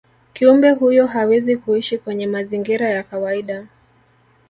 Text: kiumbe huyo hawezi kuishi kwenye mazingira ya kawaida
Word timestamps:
kiumbe 0.33 0.69
huyo 0.71 1.07
hawezi 1.07 1.57
kuishi 1.57 1.97
kwenye 1.97 2.27
mazingira 2.27 2.89
ya 2.89 3.03
kawaida 3.03 3.67